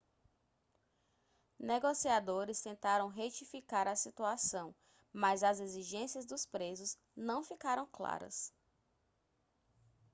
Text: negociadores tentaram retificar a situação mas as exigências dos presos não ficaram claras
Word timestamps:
negociadores 1.59 2.59
tentaram 2.59 3.07
retificar 3.07 3.87
a 3.87 3.95
situação 3.95 4.73
mas 5.13 5.43
as 5.43 5.59
exigências 5.59 6.25
dos 6.25 6.43
presos 6.43 6.97
não 7.15 7.43
ficaram 7.43 7.85
claras 7.85 8.51